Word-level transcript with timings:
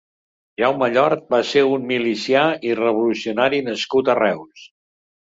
Jaume 0.61 0.87
Llort 0.95 1.27
va 1.35 1.41
ser 1.51 1.63
un 1.75 1.87
milicià 1.93 2.49
i 2.71 2.75
revolucionari 2.83 3.65
nascut 3.71 4.15
a 4.17 4.21
Reus. 4.27 4.71